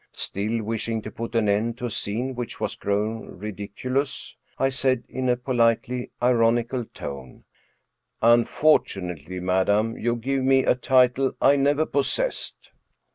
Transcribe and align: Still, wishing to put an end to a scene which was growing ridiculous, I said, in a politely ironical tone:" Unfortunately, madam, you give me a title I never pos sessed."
Still, 0.17 0.63
wishing 0.63 1.03
to 1.03 1.11
put 1.11 1.35
an 1.35 1.47
end 1.47 1.77
to 1.77 1.85
a 1.85 1.91
scene 1.91 2.33
which 2.33 2.59
was 2.59 2.75
growing 2.75 3.37
ridiculous, 3.37 4.35
I 4.57 4.69
said, 4.69 5.03
in 5.07 5.29
a 5.29 5.37
politely 5.37 6.09
ironical 6.23 6.85
tone:" 6.85 7.43
Unfortunately, 8.39 9.39
madam, 9.39 9.95
you 9.99 10.15
give 10.15 10.43
me 10.43 10.65
a 10.65 10.73
title 10.73 11.33
I 11.39 11.55
never 11.55 11.85
pos 11.85 12.09
sessed." 12.11 12.69